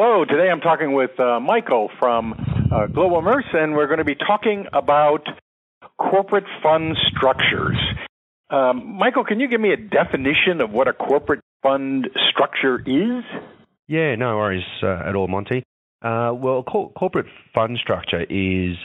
Hello, 0.00 0.24
today 0.24 0.48
I'm 0.48 0.60
talking 0.60 0.92
with 0.92 1.18
uh, 1.18 1.40
Michael 1.40 1.90
from 1.98 2.32
uh, 2.72 2.86
Global 2.86 3.20
Merces, 3.20 3.50
and 3.52 3.74
we're 3.74 3.88
going 3.88 3.98
to 3.98 4.04
be 4.04 4.14
talking 4.14 4.66
about 4.72 5.26
corporate 5.98 6.44
fund 6.62 6.96
structures. 7.10 7.76
Um, 8.48 8.96
Michael, 8.96 9.24
can 9.24 9.40
you 9.40 9.48
give 9.48 9.60
me 9.60 9.72
a 9.72 9.76
definition 9.76 10.60
of 10.60 10.70
what 10.70 10.86
a 10.86 10.92
corporate 10.92 11.40
fund 11.64 12.06
structure 12.30 12.78
is? 12.78 13.24
Yeah, 13.88 14.14
no 14.14 14.36
worries 14.36 14.62
uh, 14.84 15.02
at 15.04 15.16
all, 15.16 15.26
Monty. 15.26 15.64
Uh, 16.00 16.30
well, 16.32 16.62
cor- 16.62 16.92
corporate 16.92 17.26
fund 17.52 17.76
structure 17.82 18.22
is, 18.22 18.76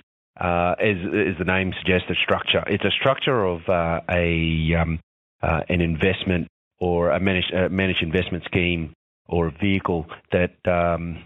uh, 0.41 0.73
as, 0.80 0.98
as, 0.98 1.38
the 1.38 1.45
name 1.45 1.73
suggests, 1.80 2.09
a 2.09 2.16
structure. 2.23 2.64
It's 2.66 2.86
a 2.86 2.91
structure 3.00 3.45
of 3.45 3.61
uh, 3.70 4.00
a 4.09 4.82
um, 4.82 5.00
an 5.43 5.80
investment 5.80 6.48
or 6.80 7.11
a 7.11 7.20
managed, 7.20 7.54
managed 7.70 8.02
investment 8.02 8.45
scheme 8.45 8.95
or 9.27 9.47
a 9.47 9.51
vehicle 9.51 10.05
that 10.31 10.55
um, 10.65 11.23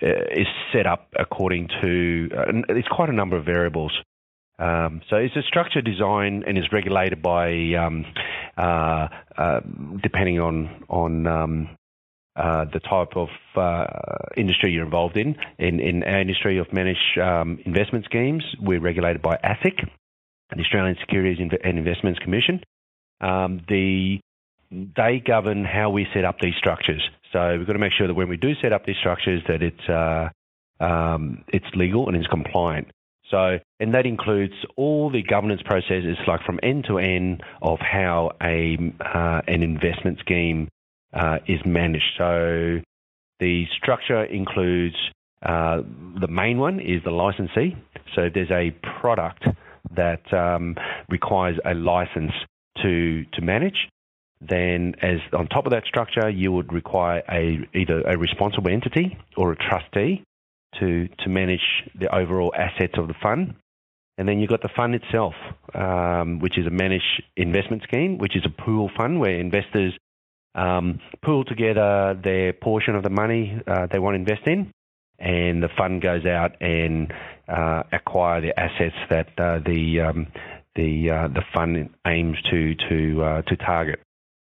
is 0.00 0.46
set 0.72 0.86
up 0.86 1.12
according 1.18 1.68
to 1.82 2.28
uh, 2.36 2.52
it's 2.70 2.88
quite 2.88 3.08
a 3.08 3.12
number 3.14 3.36
of 3.36 3.44
variables. 3.44 3.92
Um, 4.58 5.00
so 5.08 5.16
it's 5.16 5.34
a 5.36 5.42
structure 5.42 5.80
design 5.80 6.44
and 6.46 6.58
is 6.58 6.70
regulated 6.70 7.22
by 7.22 7.50
um, 7.74 8.04
uh, 8.58 9.08
uh, 9.36 9.60
depending 10.02 10.38
on 10.38 10.84
on 10.88 11.26
um, 11.26 11.76
uh, 12.36 12.64
the 12.72 12.80
type 12.80 13.16
of 13.16 13.28
uh, 13.56 13.86
industry 14.36 14.72
you're 14.72 14.84
involved 14.84 15.16
in. 15.16 15.36
In, 15.58 15.80
in 15.80 16.02
our 16.04 16.20
industry 16.20 16.58
of 16.58 16.72
managed 16.72 17.18
um, 17.20 17.58
investment 17.64 18.04
schemes, 18.04 18.44
we're 18.60 18.80
regulated 18.80 19.20
by 19.20 19.36
ASIC, 19.42 19.88
the 20.54 20.60
Australian 20.60 20.96
Securities 21.00 21.38
and 21.40 21.78
Investments 21.78 22.18
Commission. 22.20 22.62
Um, 23.20 23.62
the 23.68 24.20
they 24.70 25.20
govern 25.26 25.64
how 25.64 25.90
we 25.90 26.06
set 26.14 26.24
up 26.24 26.38
these 26.40 26.54
structures. 26.56 27.02
So 27.32 27.56
we've 27.56 27.66
got 27.66 27.74
to 27.74 27.78
make 27.78 27.92
sure 27.96 28.06
that 28.06 28.14
when 28.14 28.28
we 28.28 28.36
do 28.36 28.52
set 28.60 28.72
up 28.72 28.84
these 28.84 28.96
structures, 28.98 29.42
that 29.48 29.62
it's 29.62 29.88
uh, 29.88 30.28
um, 30.82 31.44
it's 31.48 31.66
legal 31.74 32.08
and 32.08 32.16
it's 32.16 32.26
compliant. 32.26 32.88
So, 33.30 33.58
and 33.78 33.94
that 33.94 34.06
includes 34.06 34.54
all 34.76 35.10
the 35.10 35.22
governance 35.22 35.62
processes, 35.64 36.16
like 36.26 36.42
from 36.42 36.58
end 36.62 36.86
to 36.88 36.98
end 36.98 37.42
of 37.62 37.78
how 37.78 38.32
a 38.42 38.76
uh, 39.00 39.40
an 39.46 39.62
investment 39.62 40.18
scheme 40.18 40.68
uh, 41.14 41.38
is 41.46 41.60
managed. 41.64 42.12
So, 42.18 42.80
the 43.38 43.64
structure 43.80 44.24
includes 44.24 44.96
uh, 45.42 45.82
the 46.20 46.28
main 46.28 46.58
one 46.58 46.80
is 46.80 47.02
the 47.04 47.12
licensee. 47.12 47.76
So, 48.16 48.28
there's 48.34 48.50
a 48.50 48.72
product 49.00 49.44
that 49.94 50.32
um, 50.34 50.74
requires 51.08 51.58
a 51.64 51.74
license 51.74 52.32
to 52.82 53.24
to 53.34 53.42
manage 53.42 53.88
then 54.40 54.94
as 55.02 55.18
on 55.32 55.46
top 55.48 55.66
of 55.66 55.72
that 55.72 55.84
structure, 55.84 56.28
you 56.28 56.50
would 56.52 56.72
require 56.72 57.22
a 57.30 57.58
either 57.74 58.00
a 58.02 58.16
responsible 58.16 58.70
entity 58.70 59.18
or 59.36 59.52
a 59.52 59.56
trustee 59.56 60.24
to 60.78 61.08
to 61.18 61.28
manage 61.28 61.84
the 61.98 62.14
overall 62.14 62.52
assets 62.56 62.94
of 62.96 63.08
the 63.08 63.14
fund. 63.22 63.54
And 64.16 64.28
then 64.28 64.38
you've 64.38 64.50
got 64.50 64.60
the 64.60 64.68
fund 64.76 64.94
itself, 64.94 65.34
um, 65.74 66.40
which 66.40 66.58
is 66.58 66.66
a 66.66 66.70
managed 66.70 67.22
investment 67.36 67.82
scheme, 67.84 68.18
which 68.18 68.36
is 68.36 68.42
a 68.44 68.62
pool 68.62 68.90
fund 68.96 69.18
where 69.18 69.38
investors 69.38 69.94
um, 70.54 71.00
pool 71.24 71.44
together 71.44 72.18
their 72.22 72.52
portion 72.52 72.94
of 72.96 73.02
the 73.02 73.10
money 73.10 73.60
uh, 73.66 73.86
they 73.90 73.98
want 73.98 74.14
to 74.14 74.18
invest 74.18 74.46
in, 74.46 74.72
and 75.18 75.62
the 75.62 75.68
fund 75.76 76.02
goes 76.02 76.26
out 76.26 76.60
and 76.60 77.12
uh, 77.48 77.82
acquire 77.92 78.40
the 78.40 78.58
assets 78.58 78.96
that 79.10 79.28
uh, 79.38 79.58
the 79.64 80.00
um, 80.00 80.26
the 80.76 81.10
uh, 81.10 81.28
the 81.28 81.42
fund 81.54 81.90
aims 82.06 82.36
to 82.50 82.74
to 82.88 83.22
uh, 83.22 83.42
to 83.42 83.56
target. 83.56 84.00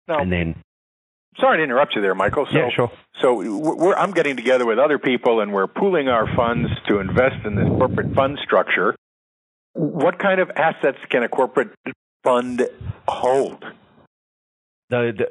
Now, 0.09 0.19
and 0.19 0.31
then 0.31 0.55
Sorry 1.39 1.57
to 1.57 1.63
interrupt 1.63 1.95
you 1.95 2.01
there, 2.01 2.15
Michael. 2.15 2.47
So, 2.51 2.57
yeah, 2.57 2.69
sure. 2.75 2.91
So 3.21 3.93
I'm 3.93 4.11
getting 4.11 4.35
together 4.35 4.65
with 4.65 4.79
other 4.79 4.99
people, 4.99 5.41
and 5.41 5.53
we're 5.53 5.67
pooling 5.67 6.07
our 6.07 6.27
funds 6.35 6.69
to 6.87 6.99
invest 6.99 7.45
in 7.45 7.55
this 7.55 7.67
corporate 7.67 8.13
fund 8.13 8.39
structure. 8.43 8.95
What 9.73 10.19
kind 10.19 10.41
of 10.41 10.49
assets 10.55 10.97
can 11.09 11.23
a 11.23 11.29
corporate 11.29 11.69
fund 12.23 12.67
hold? 13.07 13.63
The 14.89 15.27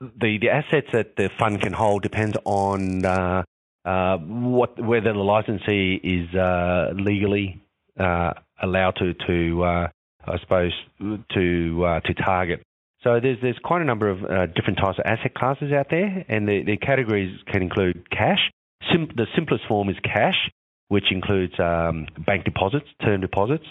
the, 0.00 0.38
the 0.38 0.50
assets 0.50 0.88
that 0.92 1.16
the 1.16 1.30
fund 1.38 1.60
can 1.60 1.72
hold 1.72 2.02
depends 2.02 2.36
on 2.44 3.04
uh, 3.04 3.42
uh, 3.84 4.18
what 4.18 4.78
whether 4.78 5.12
the 5.12 5.18
licensee 5.18 5.94
is 6.04 6.34
uh, 6.34 6.92
legally 6.94 7.60
uh, 7.98 8.34
allowed 8.62 8.96
to 8.96 9.14
to 9.26 9.64
uh, 9.64 9.88
I 10.26 10.38
suppose 10.40 10.72
to 11.00 11.84
uh, 11.84 12.00
to 12.00 12.14
target 12.14 12.62
so 13.04 13.20
there's 13.22 13.38
there's 13.40 13.58
quite 13.62 13.82
a 13.82 13.84
number 13.84 14.08
of 14.08 14.24
uh, 14.24 14.46
different 14.46 14.78
types 14.78 14.98
of 14.98 15.04
asset 15.06 15.34
classes 15.34 15.72
out 15.72 15.86
there, 15.90 16.24
and 16.28 16.48
the, 16.48 16.62
the 16.64 16.76
categories 16.76 17.38
can 17.46 17.62
include 17.62 18.10
cash. 18.10 18.50
Sim- 18.92 19.10
the 19.14 19.26
simplest 19.36 19.64
form 19.68 19.88
is 19.88 19.96
cash, 20.02 20.50
which 20.88 21.12
includes 21.12 21.54
um, 21.60 22.06
bank 22.26 22.44
deposits, 22.44 22.86
term 23.04 23.20
deposits, 23.20 23.66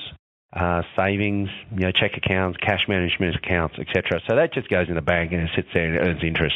uh, 0.56 0.82
savings, 0.98 1.50
you 1.72 1.80
know, 1.80 1.92
check 1.92 2.12
accounts, 2.16 2.58
cash 2.66 2.82
management 2.88 3.36
accounts, 3.36 3.76
etc. 3.80 4.22
So 4.30 4.36
that 4.36 4.54
just 4.54 4.70
goes 4.70 4.88
in 4.88 4.96
the 4.96 5.02
bank 5.02 5.32
and 5.34 5.42
it 5.42 5.50
sits 5.56 5.68
there 5.74 5.94
and 5.94 6.08
earns 6.08 6.24
interest. 6.24 6.56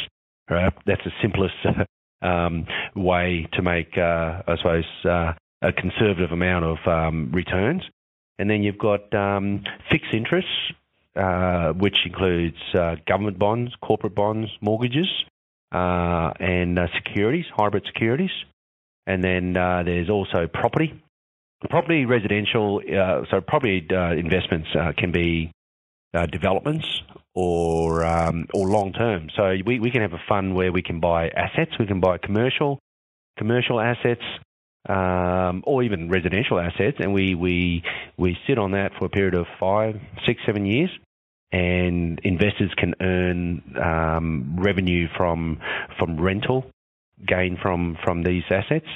Right? 0.50 0.74
That's 0.86 1.04
the 1.04 1.12
simplest 1.22 1.56
um, 2.22 2.66
way 2.96 3.48
to 3.54 3.62
make, 3.62 3.98
uh, 3.98 4.44
I 4.48 4.56
suppose, 4.58 4.86
uh, 5.06 5.34
a 5.62 5.74
conservative 5.74 6.32
amount 6.32 6.66
of 6.66 6.78
um, 6.88 7.32
returns. 7.34 7.84
And 8.40 8.50
then 8.50 8.64
you've 8.64 8.80
got 8.80 9.14
um, 9.14 9.64
fixed 9.92 10.14
interest, 10.14 10.48
uh, 11.16 11.74
which 11.74 11.96
includes 12.06 12.58
uh, 12.74 12.96
government 13.08 13.38
bonds, 13.38 13.72
corporate 13.82 14.16
bonds, 14.16 14.50
mortgages, 14.62 15.08
uh, 15.72 16.32
and 16.40 16.78
uh, 16.80 16.88
securities, 16.96 17.46
hybrid 17.56 17.84
securities. 17.86 18.32
And 19.08 19.24
then 19.24 19.58
uh, 19.58 19.84
there's 19.84 20.10
also 20.10 20.48
property. 20.48 21.02
Property 21.70 22.06
residential, 22.06 22.82
so 23.30 23.40
property 23.40 23.86
investments 23.92 24.70
can 24.98 25.12
be 25.12 25.52
developments 26.32 27.04
or 27.36 28.04
um, 28.04 28.48
or 28.56 28.68
long 28.68 28.94
term. 28.94 29.30
So 29.36 29.56
we, 29.64 29.80
we 29.80 29.92
can 29.92 30.02
have 30.02 30.14
a 30.14 30.22
fund 30.28 30.56
where 30.56 30.72
we 30.72 30.82
can 30.82 31.00
buy 31.00 31.30
assets, 31.30 31.72
we 31.78 31.86
can 31.86 32.00
buy 32.00 32.18
commercial 32.18 32.80
commercial 33.38 33.80
assets, 33.80 34.24
um, 34.90 35.64
or 35.66 35.84
even 35.84 36.10
residential 36.10 36.60
assets, 36.60 36.98
and 37.00 37.14
we, 37.14 37.36
we 37.36 37.84
we 38.18 38.38
sit 38.48 38.58
on 38.58 38.72
that 38.72 38.92
for 38.98 39.06
a 39.06 39.10
period 39.10 39.36
of 39.36 39.46
five, 39.60 39.96
six, 40.26 40.42
seven 40.46 40.66
years, 40.66 40.90
and 41.52 42.20
investors 42.24 42.72
can 42.78 42.96
earn 43.02 43.62
um, 43.82 44.56
revenue 44.60 45.08
from 45.16 45.60
from 46.00 46.20
rental 46.20 46.66
gain 47.28 47.58
from 47.62 47.98
from 48.04 48.24
these 48.24 48.44
assets, 48.50 48.88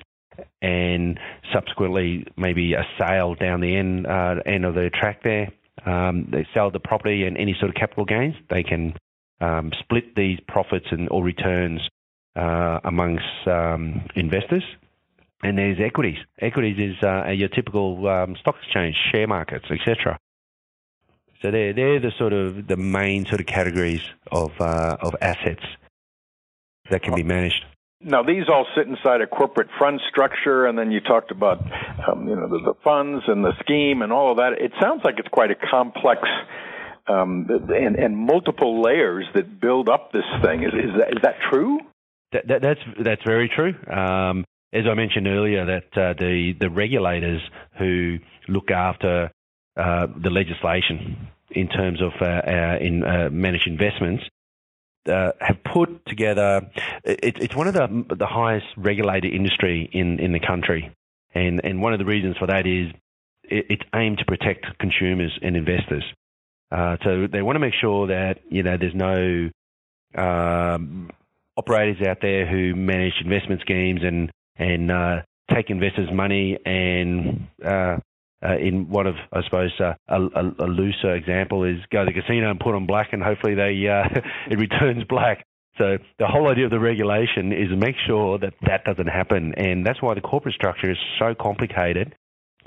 and 0.62 1.20
subsequently 1.54 2.26
maybe 2.36 2.74
a 2.74 2.86
sale 3.00 3.36
down 3.36 3.62
the 3.62 3.76
end 3.76 4.08
uh, 4.08 4.36
end 4.46 4.66
of 4.66 4.74
the 4.74 4.90
track 4.90 5.22
there. 5.24 5.52
Um, 5.86 6.30
they 6.32 6.48
sell 6.54 6.72
the 6.72 6.80
property 6.80 7.26
and 7.26 7.38
any 7.38 7.56
sort 7.60 7.70
of 7.70 7.76
capital 7.76 8.06
gains. 8.06 8.34
They 8.50 8.64
can 8.64 8.96
um, 9.40 9.72
split 9.82 10.16
these 10.16 10.40
profits 10.48 10.88
and 10.90 11.10
or 11.12 11.24
returns 11.24 11.82
uh, 12.36 12.80
amongst 12.84 13.26
um, 13.46 14.02
investors 14.16 14.64
and 15.46 15.58
there's 15.58 15.78
equities. 15.80 16.18
Equities 16.42 16.78
is 16.78 17.04
uh, 17.04 17.30
your 17.30 17.50
typical 17.50 18.08
um, 18.08 18.36
stock 18.40 18.56
exchange, 18.64 18.96
share 19.12 19.28
markets, 19.28 19.66
etc. 19.70 20.18
So 21.42 21.52
they're 21.52 21.74
they're 21.74 22.00
the 22.00 22.12
sort 22.18 22.34
of 22.34 22.68
the 22.68 22.78
main 22.78 23.26
sort 23.26 23.40
of 23.40 23.46
categories 23.46 24.02
of 24.32 24.52
uh, 24.60 24.98
of 25.02 25.16
assets 25.22 25.64
that 26.90 27.04
can 27.04 27.14
be 27.14 27.24
managed. 27.24 27.64
Now 28.02 28.24
these 28.24 28.50
all 28.50 28.66
sit 28.76 28.88
inside 28.88 29.22
a 29.22 29.28
corporate 29.28 29.70
fund 29.80 30.02
structure, 30.10 30.66
and 30.66 30.78
then 30.78 30.92
you 30.92 31.00
talked 31.00 31.32
about 31.32 31.60
um, 32.08 32.28
you 32.28 32.36
know 32.36 32.48
the, 32.48 32.60
the, 32.66 32.74
funds 32.84 33.24
and 33.28 33.44
the 33.44 33.54
scheme 33.60 34.02
and 34.02 34.12
all 34.12 34.32
of 34.32 34.38
that. 34.38 34.54
It 34.60 34.72
sounds 34.82 35.02
like 35.04 35.16
it's 35.20 35.30
quite 35.30 35.52
a 35.52 35.56
complex 35.56 36.22
um, 37.08 37.48
and, 37.50 37.96
and 37.96 38.18
multiple 38.18 38.82
layers 38.82 39.26
that 39.36 39.60
build 39.60 39.90
up 39.90 40.12
this 40.12 40.26
thing. 40.44 40.64
Is, 40.64 40.74
is 40.74 40.92
that 40.98 41.10
is 41.10 41.22
that 41.22 41.36
true? 41.52 41.80
That, 42.32 42.48
that, 42.48 42.62
that's 42.62 42.82
that's 43.04 43.24
very 43.24 43.50
true. 43.50 43.74
Um, 43.92 44.46
as 44.74 44.86
I 44.90 44.94
mentioned 44.94 45.28
earlier, 45.28 45.66
that 45.66 45.98
uh, 45.98 46.14
the 46.14 46.54
the 46.60 46.70
regulators 46.70 47.42
who 47.78 48.20
look 48.48 48.72
after 48.72 49.32
uh, 49.78 50.08
the 50.22 50.30
legislation 50.30 51.28
in 51.52 51.68
terms 51.68 52.02
of 52.02 52.12
uh, 52.22 52.26
uh 52.26 52.78
in 52.80 53.04
uh, 53.04 53.30
managed 53.32 53.68
investments 53.68 54.24
uh, 55.08 55.32
have 55.40 55.64
put 55.64 56.06
together. 56.06 56.70
It, 57.04 57.38
it's 57.42 57.56
one 57.56 57.68
of 57.68 57.74
the 57.74 58.16
the 58.16 58.28
highest 58.28 58.68
regulated 58.78 59.34
industry 59.34 59.90
in 59.92 60.20
in 60.20 60.32
the 60.32 60.40
country, 60.40 60.92
and 61.34 61.62
and 61.64 61.82
one 61.82 61.94
of 61.94 62.00
the 62.00 62.06
reasons 62.06 62.38
for 62.38 62.48
that 62.48 62.66
is 62.68 62.92
it, 63.44 63.66
it's 63.70 63.84
aimed 63.94 64.20
to 64.20 64.26
protect 64.26 64.66
consumers 64.80 65.38
and 65.42 65.56
investors. 65.56 66.04
so 66.72 67.28
they 67.32 67.42
want 67.42 67.56
to 67.56 67.60
make 67.60 67.76
sure 67.80 68.08
that 68.08 68.40
you 68.50 68.64
know 68.64 68.78
there's 68.78 68.96
no 68.96 69.50
um, 70.18 71.10
operators 71.58 72.06
out 72.08 72.18
there 72.22 72.46
who 72.46 72.76
manage 72.76 73.14
investment 73.24 73.62
schemes 73.62 74.02
and 74.04 74.32
and 74.58 74.92
uh, 74.92 75.22
take 75.54 75.70
investors' 75.70 76.10
money 76.12 76.58
and 76.66 77.48
uh, 77.64 77.98
uh, 78.44 78.58
in 78.58 78.90
one 78.90 79.08
of, 79.08 79.16
I 79.32 79.44
suppose, 79.44 79.72
uh, 79.80 79.94
a, 80.08 80.22
a, 80.22 80.66
a, 80.66 80.68
looser 80.68 81.16
example 81.16 81.64
is 81.64 81.78
go 81.92 82.06
to 82.06 82.12
the 82.12 82.22
casino 82.22 82.52
and 82.52 82.60
put 82.60 82.76
on 82.76 82.86
black, 82.86 83.14
and 83.14 83.24
hopefully 83.24 83.56
they 83.56 83.88
uh, 83.88 84.20
it 84.52 84.60
returns 84.60 85.04
black. 85.06 85.46
So 85.78 85.98
the 86.20 86.28
whole 86.28 86.48
idea 86.50 86.66
of 86.66 86.72
the 86.72 86.80
regulation 86.80 87.52
is 87.52 87.70
to 87.70 87.76
make 87.76 87.96
sure 88.08 88.38
that 88.40 88.54
that 88.68 88.86
doesn't 88.86 89.08
happen, 89.08 89.54
and 89.58 89.86
that's 89.86 90.02
why 90.02 90.14
the 90.14 90.22
corporate 90.22 90.56
structure 90.56 90.92
is 90.92 90.98
so 91.20 91.34
complicated 91.34 92.14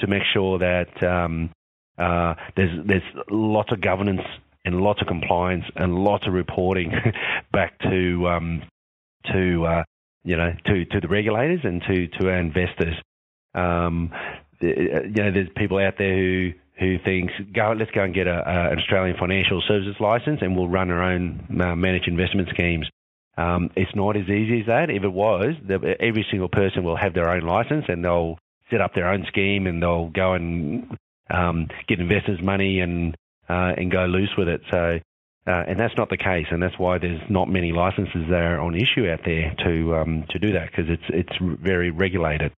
to 0.01 0.07
make 0.07 0.23
sure 0.33 0.59
that 0.59 1.03
um, 1.03 1.51
uh, 1.97 2.35
there's 2.57 2.87
there's 2.87 3.03
lots 3.31 3.71
of 3.73 3.81
governance 3.81 4.23
and 4.65 4.81
lots 4.81 5.01
of 5.01 5.07
compliance 5.07 5.65
and 5.77 5.95
lots 5.95 6.27
of 6.27 6.33
reporting 6.33 6.93
back 7.53 7.79
to 7.81 8.29
um, 8.29 8.63
to 9.33 9.65
uh, 9.65 9.83
you 10.29 10.37
know 10.37 10.53
to, 10.67 10.85
to 10.85 11.01
the 11.01 11.09
regulators 11.09 11.61
and 11.65 11.83
to 11.89 12.07
to 12.19 12.29
our 12.29 12.39
investors. 12.39 12.95
Um, 13.55 14.13
you 14.61 15.15
know, 15.17 15.33
there's 15.33 15.49
people 15.57 15.79
out 15.79 15.95
there 15.97 16.15
who 16.15 16.53
who 16.79 16.99
thinks 17.05 17.33
go 17.55 17.75
let's 17.77 17.91
go 17.93 18.03
and 18.03 18.15
get 18.15 18.27
a, 18.27 18.37
a, 18.47 18.73
an 18.73 18.79
Australian 18.79 19.17
financial 19.19 19.63
services 19.67 19.97
license 19.99 20.41
and 20.43 20.55
we'll 20.55 20.69
run 20.69 20.91
our 20.91 21.03
own 21.03 21.47
uh, 21.61 21.75
managed 21.75 22.09
investment 22.09 22.49
schemes. 22.51 22.87
Um, 23.39 23.71
it's 23.75 23.95
not 23.95 24.17
as 24.17 24.25
easy 24.25 24.61
as 24.61 24.67
that. 24.67 24.91
If 24.91 25.05
it 25.05 25.13
was, 25.13 25.55
the, 25.67 25.97
every 26.01 26.27
single 26.31 26.49
person 26.49 26.85
will 26.85 26.97
have 26.97 27.15
their 27.15 27.31
own 27.31 27.43
license 27.43 27.85
and 27.89 28.05
they'll 28.05 28.37
set 28.71 28.81
up 28.81 28.95
their 28.95 29.09
own 29.09 29.25
scheme 29.29 29.67
and 29.67 29.83
they'll 29.83 30.11
go 30.11 30.35
and 30.35 30.99
um, 31.31 31.69
get 31.89 32.01
investors' 32.01 32.41
money 32.43 32.81
and 32.81 33.17
uh, 33.49 33.73
and 33.79 33.91
go 33.91 34.05
loose 34.05 34.35
with 34.37 34.49
it. 34.49 34.61
So, 34.71 34.99
uh, 35.49 35.65
and 35.67 35.81
that's 35.81 35.97
not 35.97 36.11
the 36.11 36.19
case, 36.19 36.47
and 36.51 36.63
that's 36.63 36.79
why 36.79 36.99
there's 36.99 37.23
not 37.31 37.49
many 37.49 37.73
licenses 37.73 38.27
there 38.29 38.61
on 38.61 38.75
issue 38.75 39.09
out 39.11 39.21
there 39.25 39.55
to 39.65 39.97
um, 39.97 40.25
to 40.31 40.39
do 40.39 40.53
that 40.53 40.71
because 40.71 40.91
it's 40.91 41.03
it's 41.09 41.37
very 41.41 41.91
regulated. 41.91 42.53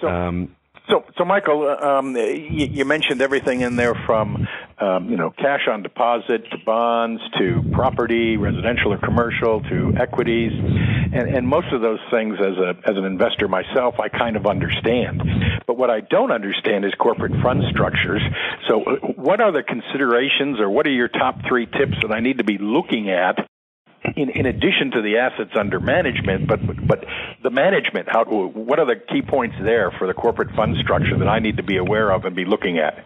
So, 0.00 0.06
um, 0.06 0.56
so, 0.88 1.04
so 1.18 1.24
Michael, 1.24 1.68
um, 1.68 2.16
you, 2.16 2.66
you, 2.66 2.84
mentioned 2.86 3.20
everything 3.20 3.60
in 3.60 3.76
there 3.76 3.94
from, 4.06 4.48
um, 4.80 5.10
you 5.10 5.16
know, 5.18 5.30
cash 5.30 5.68
on 5.70 5.82
deposit 5.82 6.50
to 6.50 6.58
bonds 6.64 7.20
to 7.38 7.62
property, 7.72 8.38
residential 8.38 8.94
or 8.94 8.98
commercial, 8.98 9.60
to 9.60 9.92
equities, 10.00 10.52
and, 11.12 11.36
and 11.36 11.48
most 11.48 11.72
of 11.72 11.80
those 11.80 12.00
things, 12.10 12.36
as 12.40 12.56
a 12.56 12.74
as 12.88 12.96
an 12.96 13.04
investor 13.04 13.48
myself, 13.48 13.96
I 14.00 14.08
kind 14.08 14.36
of 14.36 14.46
understand. 14.46 15.22
But 15.66 15.76
what 15.76 15.90
I 15.90 16.00
don't 16.00 16.30
understand 16.30 16.84
is 16.84 16.92
corporate 16.98 17.32
fund 17.42 17.62
structures. 17.70 18.22
So, 18.68 18.82
uh, 18.82 18.96
what 19.16 19.40
are 19.40 19.52
the 19.52 19.62
considerations, 19.62 20.60
or 20.60 20.70
what 20.70 20.86
are 20.86 20.92
your 20.92 21.08
top 21.08 21.40
three 21.48 21.66
tips 21.66 21.96
that 22.02 22.12
I 22.12 22.20
need 22.20 22.38
to 22.38 22.44
be 22.44 22.58
looking 22.58 23.10
at 23.10 23.38
in, 24.16 24.30
in 24.30 24.46
addition 24.46 24.90
to 24.92 25.02
the 25.02 25.18
assets 25.18 25.50
under 25.58 25.80
management, 25.80 26.46
but 26.46 26.60
but 26.86 27.04
the 27.42 27.50
management, 27.50 28.08
how 28.08 28.24
what 28.24 28.78
are 28.78 28.86
the 28.86 28.96
key 28.96 29.22
points 29.22 29.56
there 29.62 29.90
for 29.98 30.06
the 30.06 30.14
corporate 30.14 30.54
fund 30.54 30.76
structure 30.82 31.18
that 31.18 31.28
I 31.28 31.38
need 31.38 31.56
to 31.56 31.62
be 31.62 31.76
aware 31.76 32.10
of 32.10 32.24
and 32.24 32.34
be 32.34 32.44
looking 32.44 32.78
at? 32.78 33.04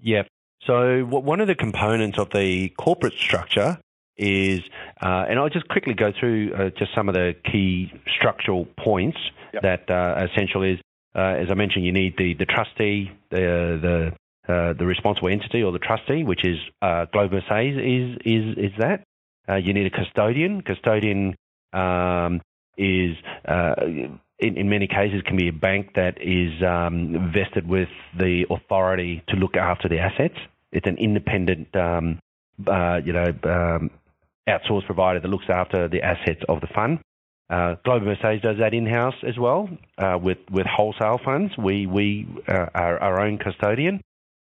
Yeah. 0.00 0.22
So 0.66 1.02
one 1.02 1.40
of 1.40 1.48
the 1.48 1.54
components 1.54 2.18
of 2.18 2.30
the 2.30 2.68
corporate 2.70 3.14
structure 3.14 3.78
is, 4.16 4.60
uh, 5.00 5.26
and 5.28 5.38
I'll 5.38 5.48
just 5.48 5.68
quickly 5.68 5.94
go 5.94 6.12
through 6.18 6.52
uh, 6.54 6.70
just 6.78 6.94
some 6.94 7.08
of 7.08 7.14
the 7.14 7.34
key 7.50 7.92
structural 8.18 8.66
points 8.78 9.18
yep. 9.52 9.62
that 9.62 9.90
uh, 9.90 10.26
essential 10.26 10.62
is, 10.62 10.78
uh, 11.14 11.20
as 11.20 11.48
I 11.50 11.54
mentioned, 11.54 11.84
you 11.84 11.92
need 11.92 12.14
the 12.16 12.34
the 12.34 12.46
trustee, 12.46 13.10
the 13.30 14.12
the 14.48 14.52
uh, 14.52 14.72
the 14.72 14.86
responsible 14.86 15.28
entity 15.28 15.62
or 15.62 15.72
the 15.72 15.78
trustee, 15.78 16.24
which 16.24 16.44
is 16.44 16.58
uh, 16.80 17.06
Globe 17.12 17.32
Merces, 17.32 17.76
is 17.76 18.16
is 18.24 18.56
is 18.56 18.72
that. 18.78 19.04
Uh, 19.48 19.56
you 19.56 19.74
need 19.74 19.86
a 19.86 19.90
custodian. 19.90 20.62
Custodian 20.62 21.34
um, 21.72 22.40
is, 22.76 23.16
uh, 23.46 23.74
in, 24.38 24.56
in, 24.56 24.68
many 24.68 24.86
cases, 24.86 25.22
can 25.26 25.36
be 25.36 25.48
a 25.48 25.52
bank 25.52 25.90
that 25.96 26.16
is 26.20 26.62
um, 26.62 27.32
vested 27.34 27.68
with 27.68 27.88
the 28.18 28.44
authority 28.50 29.22
to 29.28 29.36
look 29.36 29.56
after 29.56 29.88
the 29.88 29.98
assets. 29.98 30.36
It's 30.70 30.86
an 30.86 30.96
independent, 30.98 31.74
um, 31.74 32.20
uh, 32.66 33.00
you 33.04 33.12
know, 33.12 33.34
um, 33.44 33.90
outsourced 34.48 34.86
provider 34.86 35.20
that 35.20 35.28
looks 35.28 35.46
after 35.48 35.88
the 35.88 36.02
assets 36.02 36.40
of 36.48 36.60
the 36.60 36.68
fund. 36.74 36.98
Uh, 37.50 37.76
Global 37.84 38.06
Merces 38.06 38.40
does 38.42 38.56
that 38.58 38.72
in-house 38.72 39.14
as 39.26 39.38
well 39.38 39.68
uh, 39.98 40.18
with 40.20 40.38
with 40.50 40.66
wholesale 40.66 41.20
funds. 41.22 41.52
We 41.58 41.86
we 41.86 42.26
uh, 42.48 42.66
are 42.74 42.98
our 42.98 43.20
own 43.20 43.38
custodian, 43.38 44.00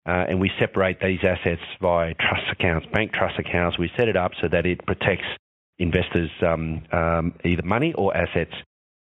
uh, 0.07 0.25
and 0.29 0.39
we 0.39 0.49
separate 0.59 0.99
these 1.01 1.19
assets 1.23 1.61
by 1.81 2.13
trust 2.13 2.45
accounts, 2.51 2.87
bank 2.93 3.11
trust 3.13 3.37
accounts. 3.39 3.77
We 3.77 3.91
set 3.97 4.07
it 4.07 4.15
up 4.15 4.31
so 4.41 4.47
that 4.47 4.65
it 4.65 4.85
protects 4.85 5.25
investors' 5.79 6.31
um, 6.41 6.83
um, 6.91 7.33
either 7.43 7.63
money 7.63 7.93
or 7.93 8.15
assets. 8.15 8.53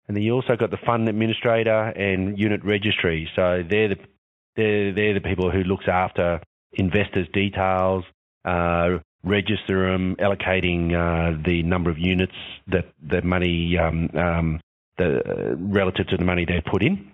And 0.08 0.16
then 0.16 0.24
you 0.24 0.32
also 0.32 0.56
got 0.56 0.70
the 0.70 0.78
fund 0.84 1.08
administrator 1.08 1.70
and 1.70 2.38
unit 2.38 2.64
registry. 2.64 3.28
So 3.36 3.62
they're 3.68 3.88
the 3.88 3.96
they're, 4.56 4.92
they're 4.94 5.14
the 5.14 5.20
people 5.20 5.50
who 5.50 5.64
looks 5.64 5.86
after 5.88 6.40
investors' 6.72 7.28
details, 7.32 8.04
uh, 8.44 8.98
register 9.24 9.90
them, 9.90 10.16
allocating 10.16 10.92
uh, 10.92 11.40
the 11.44 11.62
number 11.62 11.90
of 11.90 11.98
units 11.98 12.34
that 12.68 12.86
the 13.02 13.22
money 13.22 13.76
um, 13.78 14.10
um 14.14 14.60
the 14.98 15.18
uh, 15.18 15.56
relative 15.56 16.06
to 16.08 16.16
the 16.16 16.24
money 16.24 16.44
they 16.44 16.60
put 16.60 16.82
in. 16.82 17.10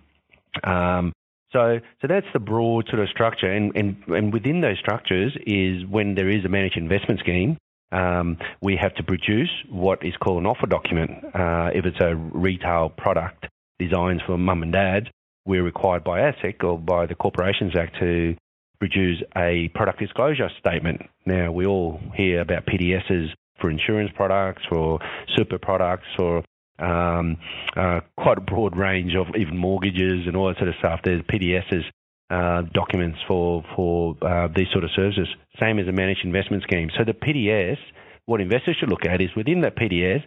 Um, 0.64 1.12
so, 1.52 1.80
so 2.02 2.08
that's 2.08 2.26
the 2.32 2.40
broad 2.40 2.88
sort 2.88 3.00
of 3.00 3.08
structure, 3.08 3.50
and, 3.50 3.74
and, 3.74 3.96
and 4.08 4.32
within 4.32 4.60
those 4.60 4.78
structures 4.78 5.36
is 5.46 5.86
when 5.86 6.14
there 6.14 6.28
is 6.28 6.44
a 6.44 6.48
managed 6.48 6.76
investment 6.76 7.20
scheme, 7.20 7.56
um, 7.90 8.36
we 8.60 8.76
have 8.76 8.94
to 8.96 9.02
produce 9.02 9.50
what 9.70 10.04
is 10.04 10.14
called 10.16 10.40
an 10.40 10.46
offer 10.46 10.66
document. 10.66 11.24
Uh, 11.34 11.70
if 11.72 11.86
it's 11.86 12.00
a 12.00 12.14
retail 12.14 12.90
product 12.90 13.46
designed 13.78 14.22
for 14.26 14.36
mum 14.36 14.62
and 14.62 14.72
dad, 14.72 15.10
we're 15.46 15.62
required 15.62 16.04
by 16.04 16.20
ASIC 16.20 16.62
or 16.62 16.78
by 16.78 17.06
the 17.06 17.14
Corporations 17.14 17.74
Act 17.74 17.96
to 18.00 18.36
produce 18.80 19.22
a 19.36 19.68
product 19.74 19.98
disclosure 19.98 20.48
statement. 20.58 21.02
Now, 21.26 21.52
we 21.52 21.66
all 21.66 22.00
hear 22.14 22.40
about 22.40 22.66
PDSs 22.66 23.28
for 23.60 23.70
insurance 23.70 24.10
products, 24.14 24.62
for 24.68 25.00
super 25.36 25.58
products, 25.58 26.06
or 26.18 26.44
um, 26.78 27.36
uh, 27.76 28.00
quite 28.16 28.38
a 28.38 28.40
broad 28.40 28.76
range 28.76 29.14
of 29.16 29.34
even 29.36 29.56
mortgages 29.56 30.26
and 30.26 30.36
all 30.36 30.48
that 30.48 30.56
sort 30.58 30.68
of 30.68 30.74
stuff. 30.78 31.00
There's 31.04 31.22
PDSs, 31.22 31.82
uh, 32.30 32.62
documents 32.72 33.18
for 33.26 33.64
for 33.74 34.16
uh, 34.22 34.48
these 34.54 34.68
sort 34.72 34.84
of 34.84 34.90
services. 34.94 35.28
Same 35.58 35.78
as 35.78 35.88
a 35.88 35.92
managed 35.92 36.24
investment 36.24 36.62
scheme. 36.62 36.90
So 36.96 37.04
the 37.04 37.14
PDS, 37.14 37.78
what 38.26 38.40
investors 38.40 38.76
should 38.78 38.90
look 38.90 39.06
at 39.06 39.20
is 39.20 39.30
within 39.36 39.62
that 39.62 39.76
PDS, 39.76 40.22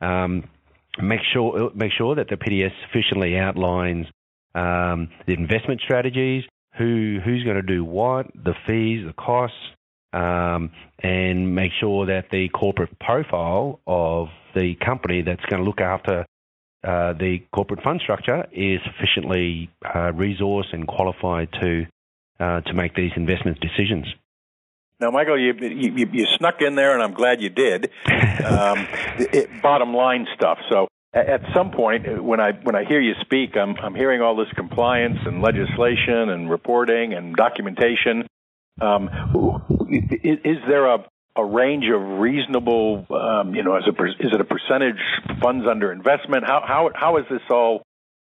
um, 0.00 0.44
make 1.02 1.20
sure 1.32 1.70
make 1.74 1.92
sure 1.96 2.14
that 2.16 2.28
the 2.28 2.36
PDS 2.36 2.72
sufficiently 2.86 3.36
outlines 3.36 4.06
um, 4.54 5.08
the 5.26 5.34
investment 5.34 5.80
strategies, 5.82 6.44
who 6.78 7.18
who's 7.24 7.44
going 7.44 7.56
to 7.56 7.62
do 7.62 7.84
what, 7.84 8.26
the 8.34 8.54
fees, 8.66 9.06
the 9.06 9.12
costs, 9.12 9.56
um, 10.12 10.70
and 11.02 11.54
make 11.54 11.72
sure 11.80 12.06
that 12.06 12.26
the 12.30 12.48
corporate 12.48 12.98
profile 12.98 13.80
of 13.86 14.28
the 14.54 14.74
company 14.84 15.22
that's 15.22 15.44
going 15.46 15.62
to 15.62 15.66
look 15.66 15.80
after 15.80 16.24
uh, 16.84 17.12
the 17.14 17.38
corporate 17.52 17.82
fund 17.82 18.00
structure 18.02 18.46
is 18.52 18.80
sufficiently 18.84 19.70
uh, 19.84 20.12
resourced 20.12 20.72
and 20.72 20.86
qualified 20.86 21.48
to 21.60 21.86
uh, 22.38 22.60
to 22.60 22.74
make 22.74 22.94
these 22.94 23.12
investment 23.16 23.58
decisions. 23.60 24.06
Now, 25.00 25.10
Michael, 25.10 25.38
you, 25.38 25.52
you, 25.60 26.08
you 26.10 26.26
snuck 26.38 26.62
in 26.62 26.74
there, 26.74 26.94
and 26.94 27.02
I'm 27.02 27.12
glad 27.12 27.42
you 27.42 27.50
did. 27.50 27.90
Um, 28.36 28.86
it, 29.18 29.62
bottom 29.62 29.92
line 29.94 30.26
stuff. 30.36 30.58
So, 30.70 30.86
at 31.12 31.40
some 31.54 31.70
point, 31.70 32.22
when 32.22 32.40
I 32.40 32.52
when 32.52 32.74
I 32.74 32.84
hear 32.84 33.00
you 33.00 33.14
speak, 33.20 33.56
I'm 33.56 33.76
I'm 33.76 33.94
hearing 33.94 34.20
all 34.20 34.36
this 34.36 34.52
compliance 34.54 35.18
and 35.24 35.40
legislation 35.40 36.28
and 36.28 36.50
reporting 36.50 37.14
and 37.14 37.34
documentation. 37.34 38.26
Um, 38.80 39.08
is, 40.22 40.38
is 40.44 40.58
there 40.68 40.86
a 40.86 41.04
a 41.36 41.44
range 41.44 41.84
of 41.92 42.18
reasonable, 42.18 43.06
um, 43.10 43.54
you 43.54 43.62
know, 43.62 43.76
as 43.76 43.84
a 43.86 44.04
is 44.04 44.32
it 44.32 44.40
a 44.40 44.44
percentage 44.44 45.00
funds 45.40 45.66
under 45.68 45.92
investment? 45.92 46.44
How 46.46 46.62
how 46.66 46.90
how 46.94 47.16
is 47.18 47.24
this 47.30 47.42
all? 47.50 47.82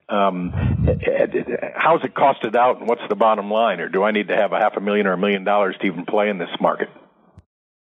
Um, 0.07 0.51
how 1.75 1.97
is 1.97 2.05
it 2.05 2.15
costed 2.15 2.55
out, 2.55 2.79
and 2.81 2.89
what's 2.89 3.07
the 3.09 3.15
bottom 3.15 3.51
line? 3.51 3.81
Or 3.81 3.89
do 3.89 4.03
I 4.03 4.11
need 4.11 4.29
to 4.29 4.37
have 4.37 4.53
a 4.53 4.59
half 4.59 4.77
a 4.77 4.81
million 4.81 5.07
or 5.07 5.15
a 5.15 5.19
million 5.19 5.45
dollars 5.45 5.77
to 5.81 5.87
even 5.87 6.05
play 6.05 6.29
in 6.29 6.37
this 6.37 6.51
market? 6.61 6.89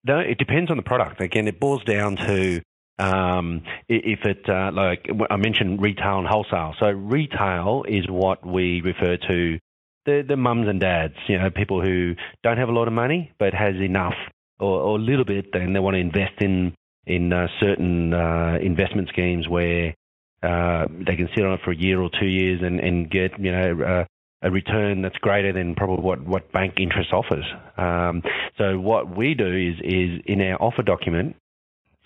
No, 0.03 0.19
it 0.19 0.38
depends 0.38 0.69
on 0.69 0.75
the 0.75 0.84
product. 0.84 1.22
Again, 1.22 1.48
it 1.48 1.60
boils 1.62 1.84
down 1.86 2.17
to 2.17 2.62
um, 3.00 3.63
if 3.88 4.20
it 4.25 4.48
uh, 4.50 4.72
like 4.74 5.10
I 5.29 5.38
mentioned 5.38 5.82
retail 5.82 6.20
and 6.20 6.27
wholesale. 6.27 6.75
So 6.79 6.88
retail 6.88 7.86
is 7.88 8.06
what 8.10 8.46
we 8.46 8.82
refer 8.82 9.18
to 9.27 9.60
the 10.06 10.24
the 10.27 10.38
mums 10.38 10.68
and 10.68 10.79
dads, 10.79 11.15
you 11.27 11.38
know, 11.38 11.50
people 11.50 11.82
who 11.82 12.15
don't 12.44 12.58
have 12.58 12.70
a 12.70 12.74
lot 12.74 12.88
of 12.88 12.94
money 12.94 13.32
but 13.39 13.53
has 13.53 13.75
enough 13.75 14.15
or, 14.60 14.82
or 14.82 14.98
a 14.98 15.01
little 15.01 15.25
bit, 15.25 15.48
and 15.53 15.75
they 15.75 15.79
want 15.79 15.96
to 15.96 16.00
invest 16.00 16.41
in 16.41 16.74
in 17.06 17.34
uh, 17.34 17.48
certain 17.60 18.13
uh, 18.13 18.58
investment 18.62 19.10
schemes 19.10 19.48
where 19.48 19.96
uh, 20.44 20.86
they 20.89 21.15
can 21.15 21.29
sit 21.36 21.46
on 21.46 21.53
it 21.53 21.62
for 21.63 21.72
a 21.72 21.77
year 21.77 22.00
or 22.01 22.10
two 22.20 22.27
years 22.27 22.62
and, 22.62 22.79
and 22.79 23.10
get 23.10 23.32
you 23.39 23.51
know 23.51 24.06
a 24.41 24.51
return 24.51 25.01
that's 25.01 25.18
greater 25.18 25.51
than 25.51 25.75
probably 25.75 26.03
what, 26.03 26.25
what 26.25 26.51
bank 26.53 26.75
interest 26.79 27.12
offers. 27.12 27.44
Um, 27.77 28.22
so 28.58 28.79
what 28.79 29.15
we 29.18 29.34
do 29.34 29.48
is 29.48 29.75
is 29.84 30.22
in 30.25 30.41
our 30.41 30.62
offer 30.62 30.82
document, 30.82 31.36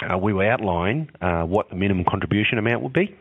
uh, 0.04 0.18
we 0.18 0.34
will 0.34 0.48
outline 0.48 1.10
uh, 1.22 1.44
what 1.44 1.70
the 1.70 1.76
minimum 1.76 2.06
contribution 2.06 2.58
amount 2.58 2.84
would 2.84 2.94
be 2.94 3.16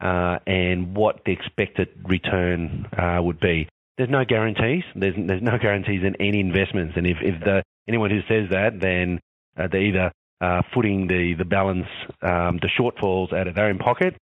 and 0.00 0.96
what 0.96 1.24
the 1.24 1.32
expected 1.32 1.88
return 2.04 2.86
would 3.22 3.38
be 3.38 3.68
there's 3.98 4.10
no 4.10 4.24
guarantees. 4.24 4.84
There's 4.94 5.14
there's 5.16 5.42
no 5.42 5.58
guarantees 5.58 6.02
in 6.02 6.16
any 6.20 6.40
investments, 6.40 6.94
and 6.96 7.06
if 7.06 7.18
if 7.20 7.40
the 7.40 7.62
anyone 7.86 8.10
who 8.10 8.20
says 8.22 8.50
that, 8.50 8.80
then 8.80 9.20
uh, 9.56 9.68
they're 9.70 9.82
either 9.82 10.12
uh, 10.40 10.62
footing 10.74 11.06
the 11.06 11.34
the 11.34 11.44
balance, 11.44 11.86
um, 12.22 12.58
the 12.60 12.68
shortfalls 12.78 13.32
out 13.32 13.48
of 13.48 13.54
their 13.54 13.66
own 13.66 13.78
pocket, 13.78 14.16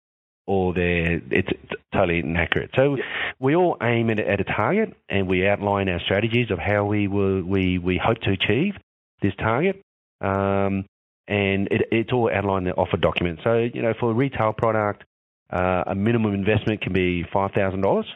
or 0.47 0.73
they're 0.73 1.21
it's 1.31 1.51
totally 1.93 2.21
inaccurate. 2.21 2.71
So 2.77 2.97
we 3.39 3.55
all 3.55 3.77
aim 3.83 4.11
at, 4.11 4.19
at 4.19 4.41
a 4.41 4.45
target, 4.45 4.97
and 5.09 5.29
we 5.29 5.47
outline 5.47 5.89
our 5.89 6.01
strategies 6.01 6.51
of 6.51 6.59
how 6.59 6.87
we 6.87 7.07
will 7.07 7.43
we 7.43 7.79
we 7.79 8.01
hope 8.03 8.19
to 8.23 8.31
achieve 8.31 8.75
this 9.21 9.35
target. 9.39 9.83
Um, 10.21 10.87
and 11.29 11.69
it, 11.71 11.83
it's 11.93 12.13
all 12.13 12.31
outlined 12.33 12.67
in 12.67 12.75
the 12.75 12.77
offer 12.77 12.97
document. 12.97 13.41
So 13.45 13.59
you 13.59 13.83
know, 13.83 13.93
for 14.01 14.11
a 14.11 14.15
retail 14.15 14.53
product, 14.53 15.05
uh, 15.51 15.85
a 15.87 15.95
minimum 15.95 16.35
investment 16.35 16.81
can 16.81 16.93
be 16.93 17.25
five 17.33 17.53
thousand 17.53 17.83
dollars. 17.83 18.07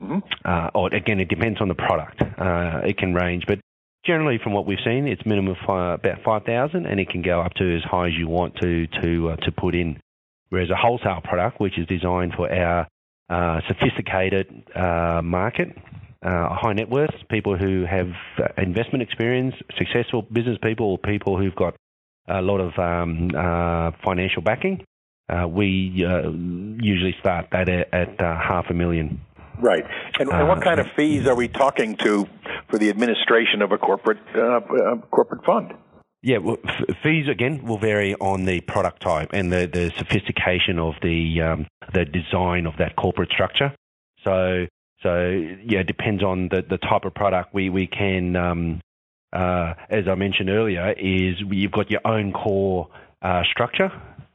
Mm-hmm. 0.00 0.18
Uh, 0.44 0.70
or 0.74 0.92
again, 0.94 1.20
it 1.20 1.28
depends 1.28 1.60
on 1.60 1.68
the 1.68 1.74
product. 1.74 2.22
Uh, 2.22 2.80
it 2.84 2.98
can 2.98 3.14
range, 3.14 3.44
but 3.46 3.60
generally, 4.04 4.38
from 4.42 4.52
what 4.52 4.66
we've 4.66 4.78
seen, 4.84 5.06
it's 5.06 5.24
minimum 5.26 5.56
five, 5.66 6.00
about 6.00 6.22
five 6.24 6.44
thousand, 6.44 6.86
and 6.86 6.98
it 6.98 7.08
can 7.08 7.22
go 7.22 7.40
up 7.40 7.54
to 7.54 7.76
as 7.76 7.82
high 7.84 8.08
as 8.08 8.14
you 8.14 8.28
want 8.28 8.54
to 8.62 8.86
to 9.02 9.30
uh, 9.30 9.36
to 9.36 9.52
put 9.52 9.74
in. 9.74 10.00
Whereas 10.48 10.70
a 10.70 10.76
wholesale 10.76 11.20
product, 11.24 11.60
which 11.60 11.78
is 11.78 11.86
designed 11.86 12.34
for 12.36 12.52
our 12.52 12.86
uh, 13.30 13.60
sophisticated 13.68 14.64
uh, 14.74 15.22
market, 15.22 15.68
high 16.22 16.74
net 16.74 16.90
worth 16.90 17.14
people 17.30 17.56
who 17.56 17.86
have 17.88 18.08
investment 18.58 19.02
experience, 19.02 19.54
successful 19.78 20.22
business 20.22 20.58
people, 20.62 20.86
or 20.86 20.98
people 20.98 21.38
who've 21.38 21.54
got 21.54 21.74
a 22.28 22.42
lot 22.42 22.60
of 22.60 22.78
um, 22.78 23.30
financial 24.04 24.42
backing, 24.42 24.84
we 25.48 25.66
usually 26.80 27.14
start 27.20 27.48
that 27.52 27.68
at, 27.68 27.92
at 27.92 28.20
half 28.20 28.66
a 28.70 28.74
million. 28.74 29.20
Right. 29.58 29.84
And, 30.18 30.28
and 30.30 30.48
what 30.48 30.58
uh, 30.58 30.62
kind 30.62 30.80
of 30.80 30.86
fees 30.96 31.26
are 31.26 31.36
we 31.36 31.48
talking 31.48 31.96
to 31.96 32.26
for 32.68 32.78
the 32.78 32.90
administration 32.90 33.62
of 33.62 33.70
a 33.70 33.78
corporate 33.78 34.18
uh, 34.34 34.56
uh, 34.56 34.96
corporate 35.10 35.44
fund? 35.44 35.74
Yeah, 36.22 36.38
well, 36.38 36.56
f- 36.64 36.96
fees 37.02 37.28
again 37.28 37.64
will 37.64 37.78
vary 37.78 38.14
on 38.14 38.44
the 38.44 38.60
product 38.60 39.02
type 39.02 39.30
and 39.32 39.52
the, 39.52 39.68
the 39.72 39.92
sophistication 39.98 40.78
of 40.78 40.94
the 41.02 41.42
um, 41.42 41.66
the 41.92 42.04
design 42.04 42.66
of 42.66 42.76
that 42.78 42.96
corporate 42.96 43.30
structure. 43.30 43.74
So 44.24 44.66
so 45.02 45.28
yeah, 45.64 45.80
it 45.80 45.86
depends 45.86 46.22
on 46.22 46.48
the, 46.48 46.62
the 46.68 46.78
type 46.78 47.04
of 47.04 47.14
product. 47.14 47.52
We 47.52 47.70
we 47.70 47.86
can, 47.86 48.36
um, 48.36 48.80
uh, 49.32 49.74
as 49.88 50.08
I 50.08 50.14
mentioned 50.14 50.50
earlier, 50.50 50.92
is 50.92 51.36
you've 51.40 51.72
got 51.72 51.90
your 51.90 52.00
own 52.04 52.32
core 52.32 52.88
uh, 53.22 53.42
structure 53.50 53.90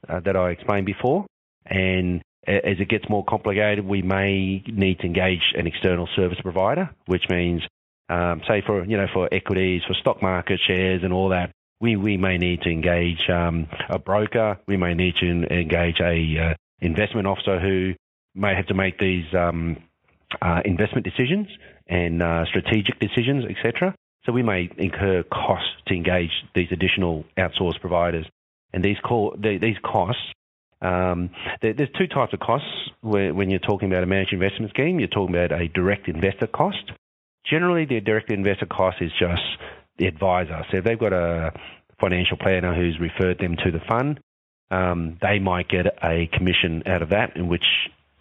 uh, 0.08 0.20
that 0.22 0.36
I 0.36 0.52
explained 0.52 0.86
before, 0.86 1.26
and 1.66 2.22
as 2.48 2.80
it 2.80 2.88
gets 2.88 3.10
more 3.10 3.26
complicated, 3.26 3.86
we 3.86 4.02
may 4.02 4.64
need 4.68 5.00
to 5.00 5.06
engage 5.06 5.54
an 5.56 5.68
external 5.68 6.08
service 6.16 6.40
provider, 6.42 6.90
which 7.06 7.24
means, 7.30 7.62
um, 8.10 8.42
say 8.48 8.64
for 8.66 8.86
you 8.86 8.96
know 8.96 9.08
for 9.14 9.28
equities, 9.32 9.82
for 9.88 9.94
stock 9.96 10.22
market 10.22 10.60
shares, 10.66 11.04
and 11.04 11.12
all 11.12 11.30
that, 11.30 11.52
we 11.82 11.96
we 11.96 12.18
may 12.18 12.38
need 12.38 12.62
to 12.62 12.70
engage 12.70 13.30
um, 13.30 13.68
a 13.90 14.00
broker. 14.00 14.58
We 14.66 14.78
may 14.78 14.94
need 14.94 15.16
to 15.20 15.28
engage 15.54 16.00
a 16.00 16.52
uh, 16.52 16.54
investment 16.80 17.28
officer 17.28 17.60
who 17.60 17.94
may 18.34 18.56
have 18.56 18.68
to 18.68 18.74
make 18.74 18.98
these 18.98 19.26
um, 19.34 19.78
uh, 20.42 20.62
investment 20.64 21.06
decisions 21.06 21.48
and 21.88 22.22
uh, 22.22 22.46
strategic 22.46 23.00
decisions, 23.00 23.46
etc. 23.46 23.94
So 24.28 24.34
we 24.34 24.44
may 24.44 24.70
incur 24.78 25.24
costs 25.24 25.72
to 25.88 25.96
engage 25.96 26.32
these 26.54 26.68
additional 26.72 27.24
outsourced 27.38 27.80
providers, 27.80 28.28
and 28.74 28.84
these 28.84 28.98
call, 29.00 29.34
these 29.40 29.78
costs 29.84 30.22
um, 30.82 31.32
there, 31.62 31.74
there's 31.74 31.90
two 31.98 32.08
types 32.08 32.34
of 32.34 32.40
costs 32.40 32.70
when 33.02 33.50
you're 33.50 33.60
talking 33.60 33.92
about 33.92 34.04
a 34.04 34.06
managed 34.06 34.34
investment 34.34 34.72
scheme. 34.72 35.00
You're 35.00 35.08
talking 35.08 35.36
about 35.36 35.52
a 35.52 35.68
direct 35.70 36.08
investor 36.08 36.48
cost. 36.48 36.92
Generally, 37.50 37.86
the 37.86 38.00
direct 38.02 38.32
investor 38.32 38.66
cost 38.66 38.98
is 39.02 39.12
just 39.20 39.42
the 39.98 40.06
advisor. 40.06 40.64
So 40.70 40.78
if 40.78 40.84
they've 40.84 41.00
got 41.00 41.14
a 41.14 41.54
financial 42.00 42.38
planner 42.38 42.76
who's 42.76 43.00
referred 43.00 43.40
them 43.40 43.56
to 43.64 43.72
the 43.72 43.80
fund, 43.88 44.20
um, 44.70 45.18
they 45.22 45.40
might 45.40 45.70
get 45.70 45.88
a 46.04 46.28
commission 46.28 46.84
out 46.86 47.02
of 47.02 47.10
that, 47.10 47.36
in 47.36 47.48
which 47.48 47.66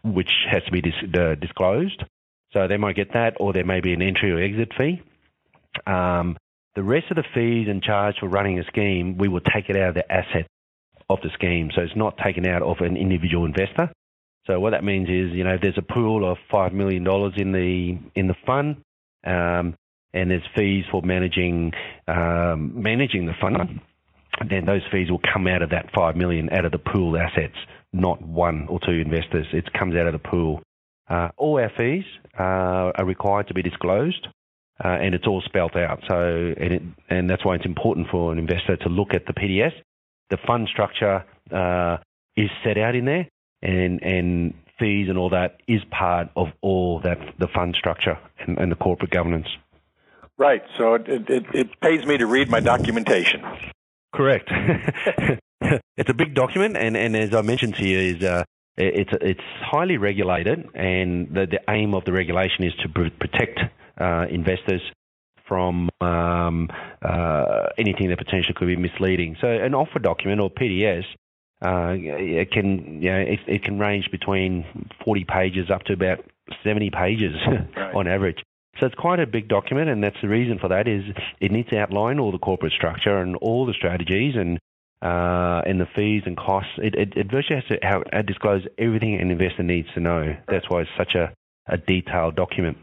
which 0.03 0.31
has 0.49 0.63
to 0.63 0.71
be 0.71 0.81
dis- 0.81 1.19
uh, 1.19 1.35
disclosed. 1.35 2.05
So 2.53 2.69
they 2.69 2.77
might 2.77 2.95
get 2.95 3.13
that, 3.15 3.35
or 3.41 3.53
there 3.53 3.65
may 3.65 3.81
be 3.81 3.93
an 3.93 4.01
entry 4.01 4.31
or 4.31 4.39
exit 4.39 4.73
fee. 4.79 5.03
Um, 5.87 6.37
the 6.75 6.83
rest 6.83 7.07
of 7.11 7.17
the 7.17 7.25
fees 7.35 7.69
and 7.69 7.83
charge 7.83 8.17
for 8.21 8.29
running 8.29 8.59
a 8.59 8.65
scheme, 8.65 9.17
we 9.19 9.29
will 9.29 9.41
take 9.41 9.69
it 9.69 9.77
out 9.77 9.91
of 9.91 9.95
the 9.95 10.13
asset 10.13 10.47
of 11.09 11.19
the 11.23 11.31
scheme. 11.35 11.71
So 11.75 11.83
it's 11.83 11.97
not 11.97 12.19
taken 12.19 12.47
out 12.47 12.63
of 12.63 12.79
an 12.81 12.97
individual 12.97 13.47
investor. 13.47 13.91
So 14.47 14.61
what 14.61 14.71
that 14.71 14.85
means 14.85 15.09
is, 15.09 15.33
you 15.35 15.43
know, 15.43 15.57
there's 15.61 15.79
a 15.79 15.83
pool 15.83 16.31
of 16.31 16.39
five 16.51 16.73
million 16.73 17.03
dollars 17.03 17.35
in 17.37 17.53
the 17.53 17.99
in 18.15 18.29
the 18.29 18.37
fund, 18.47 18.77
um, 19.27 19.75
and 20.13 20.31
there's 20.31 20.47
fees 20.57 20.85
for 20.91 21.03
managing 21.03 21.73
um, 22.07 22.81
managing 22.81 23.27
the 23.27 23.35
fund. 23.41 23.81
Then 24.49 24.67
those 24.67 24.83
fees 24.93 25.11
will 25.11 25.21
come 25.33 25.47
out 25.49 25.63
of 25.63 25.71
that 25.71 25.87
five 25.97 26.15
million 26.15 26.51
out 26.53 26.65
of 26.65 26.73
the 26.73 26.79
pool 26.79 27.17
assets, 27.17 27.57
not 27.93 28.23
one 28.23 28.67
or 28.69 28.79
two 28.79 28.93
investors. 28.93 29.47
It 29.53 29.73
comes 29.73 29.97
out 29.97 30.07
of 30.07 30.13
the 30.13 30.29
pool. 30.29 30.63
Uh, 31.09 31.31
all 31.37 31.59
our 31.59 31.73
fees 31.77 32.05
uh, 32.39 32.93
are 32.95 33.05
required 33.05 33.49
to 33.49 33.55
be 33.55 33.63
disclosed, 33.63 34.29
uh, 34.85 34.89
and 34.89 35.15
it's 35.15 35.27
all 35.27 35.43
spelt 35.43 35.77
out. 35.77 36.01
So, 36.09 36.17
and, 36.17 36.73
it, 36.73 36.83
and 37.09 37.31
that's 37.31 37.45
why 37.45 37.55
it's 37.55 37.67
important 37.67 38.09
for 38.11 38.33
an 38.33 38.39
investor 38.39 38.77
to 38.77 38.89
look 38.89 39.15
at 39.15 39.27
the 39.27 39.33
PDS 39.33 39.73
the 40.31 40.37
fund 40.47 40.69
structure 40.71 41.25
uh, 41.53 41.99
is 42.37 42.51
set 42.65 42.79
out 42.79 42.95
in 42.95 43.05
there, 43.05 43.29
and 43.63 44.03
and 44.03 44.55
fees 44.79 45.09
and 45.09 45.17
all 45.17 45.31
that 45.31 45.61
is 45.67 45.81
part 45.91 46.29
of 46.37 46.49
all 46.61 47.01
that 47.01 47.19
the 47.39 47.49
fund 47.49 47.75
structure 47.79 48.19
and, 48.41 48.59
and 48.59 48.71
the 48.71 48.77
corporate 48.77 49.11
governance. 49.11 49.49
Right. 50.39 50.63
So 50.77 50.95
it, 50.95 51.09
it, 51.09 51.45
it 51.55 51.81
pays 51.81 52.05
me 52.05 52.19
to 52.19 52.27
read 52.27 52.51
my 52.51 52.61
documentation. 52.61 53.43
Correct. 54.15 54.51
it's 55.97 56.11
a 56.11 56.15
big 56.15 56.35
document, 56.35 56.77
and, 56.77 56.95
and 56.95 57.17
as 57.17 57.35
I 57.35 57.41
mentioned 57.41 57.77
to 57.77 57.87
you, 57.87 57.99
is 57.99 58.23
uh, 58.23 58.45
it's 58.77 59.13
it's 59.23 59.41
highly 59.61 59.97
regulated, 59.97 60.69
and 60.75 61.29
the, 61.33 61.47
the 61.47 61.61
aim 61.71 61.95
of 61.95 62.05
the 62.05 62.13
regulation 62.13 62.65
is 62.65 62.75
to 62.83 62.89
protect 62.89 63.61
uh, 63.61 63.69
investors 64.01 64.83
from 65.47 65.89
um, 66.01 66.69
uh, 67.03 67.67
anything 67.79 68.09
that 68.09 68.19
potentially 68.19 68.55
could 68.55 68.67
be 68.67 68.77
misleading. 68.77 69.37
So 69.41 69.47
an 69.47 69.75
offer 69.75 69.99
document 70.01 70.41
or 70.41 70.51
PDS 70.51 71.05
uh, 71.65 71.95
it 71.97 72.51
can 72.51 73.03
you 73.03 73.11
know, 73.11 73.19
it, 73.19 73.41
it, 73.47 73.65
can 73.65 73.79
range 73.79 74.11
between 74.11 74.65
40 75.05 75.25
pages 75.25 75.71
up 75.71 75.85
to 75.85 75.95
about 75.95 76.23
70 76.63 76.91
pages 76.91 77.35
right. 77.77 77.95
on 77.95 78.07
average. 78.07 78.43
So 78.79 78.85
it's 78.85 78.95
quite 78.95 79.21
a 79.21 79.27
big 79.27 79.49
document, 79.49 79.89
and 79.89 80.05
that's 80.05 80.21
the 80.21 80.29
reason 80.29 80.59
for 80.59 80.69
that 80.69 80.87
is 80.87 81.03
it 81.41 81.51
needs 81.51 81.71
to 81.71 81.79
outline 81.79 82.19
all 82.19 82.31
the 82.31 82.39
corporate 82.39 82.75
structure 82.75 83.17
and 83.17 83.37
all 83.37 83.65
the 83.65 83.73
strategies 83.73 84.35
and 84.37 84.59
uh, 85.01 85.63
and 85.67 85.81
the 85.81 85.87
fees 85.95 86.25
and 86.27 86.37
costs. 86.37 86.73
It, 86.79 86.95
it, 86.95 87.17
it 87.17 87.31
virtually 87.31 87.63
has 87.63 87.79
to 87.79 88.19
uh, 88.19 88.23
disclose 88.23 88.67
everything 88.79 89.19
an 89.19 89.31
investor 89.31 89.63
needs 89.63 89.89
to 89.95 90.01
know. 90.01 90.37
That's 90.49 90.69
why 90.69 90.83
it's 90.83 90.91
such 90.99 91.15
a, 91.15 91.33
a 91.67 91.79
detailed 91.79 92.37
document. 92.37 92.77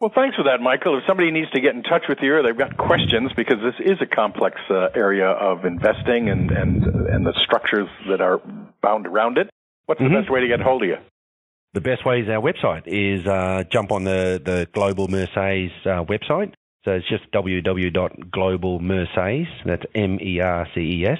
Well, 0.00 0.10
thanks 0.14 0.34
for 0.34 0.44
that, 0.44 0.62
Michael. 0.62 0.96
If 0.96 1.04
somebody 1.06 1.30
needs 1.30 1.50
to 1.50 1.60
get 1.60 1.74
in 1.74 1.82
touch 1.82 2.04
with 2.08 2.20
you 2.22 2.34
or 2.34 2.42
they've 2.42 2.56
got 2.56 2.78
questions, 2.78 3.32
because 3.36 3.58
this 3.62 3.74
is 3.84 3.98
a 4.00 4.06
complex 4.06 4.58
uh, 4.70 4.88
area 4.94 5.28
of 5.28 5.66
investing 5.66 6.30
and, 6.30 6.50
and, 6.50 6.82
and 6.84 7.26
the 7.26 7.34
structures 7.44 7.86
that 8.08 8.22
are 8.22 8.40
bound 8.82 9.06
around 9.06 9.36
it, 9.36 9.50
what's 9.84 10.00
mm-hmm. 10.00 10.14
the 10.14 10.20
best 10.20 10.30
way 10.32 10.40
to 10.40 10.48
get 10.48 10.60
hold 10.60 10.82
of 10.82 10.88
you? 10.88 10.96
The 11.74 11.82
best 11.82 12.06
way 12.06 12.20
is 12.20 12.30
our 12.30 12.40
website, 12.40 12.84
is 12.86 13.26
uh, 13.26 13.64
jump 13.70 13.92
on 13.92 14.04
the, 14.04 14.40
the 14.42 14.66
Global 14.72 15.08
Merces 15.08 15.70
uh, 15.84 16.02
website. 16.04 16.54
So 16.86 16.92
it's 16.92 17.06
just 17.06 17.30
www.globalmerces, 17.32 19.46
that's 19.66 19.82
M-E-R-C-E-S, 19.94 21.18